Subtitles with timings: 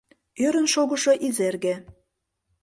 [0.45, 1.75] Ӧрын шогышо Изерге.